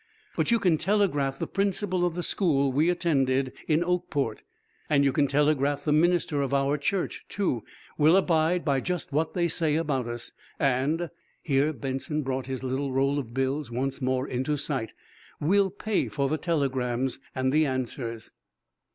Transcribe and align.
But 0.35 0.49
you 0.49 0.57
can 0.57 0.79
telegraph 0.79 1.37
the 1.37 1.45
principal 1.45 2.03
of 2.03 2.15
the 2.15 2.23
school 2.23 2.71
we 2.71 2.89
attended 2.89 3.53
in 3.67 3.83
Oakport, 3.83 4.39
and 4.89 5.03
you 5.03 5.11
can 5.11 5.27
telegraph 5.27 5.83
the 5.85 5.91
minister 5.91 6.41
of 6.41 6.55
our 6.55 6.75
church, 6.75 7.23
too. 7.29 7.63
We'll 7.99 8.15
abide 8.17 8.65
by 8.65 8.79
just 8.79 9.11
what 9.11 9.35
they 9.35 9.47
say 9.47 9.75
about 9.75 10.07
us. 10.07 10.31
And" 10.57 11.11
here 11.43 11.71
Benson 11.71 12.23
brought 12.23 12.47
his 12.47 12.63
little 12.63 12.91
roll 12.91 13.19
of 13.19 13.35
bills 13.35 13.69
once 13.69 14.01
more 14.01 14.27
into 14.27 14.57
sight 14.57 14.93
"we'll 15.39 15.69
pay 15.69 16.07
for 16.07 16.27
the 16.27 16.37
telegrams 16.39 17.19
and 17.35 17.53
the 17.53 17.67
answers." 17.67 18.31